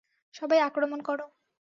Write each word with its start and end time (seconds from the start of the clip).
সবাই 0.35 0.59
আক্রমণ 0.59 0.99
কর। 1.01 1.19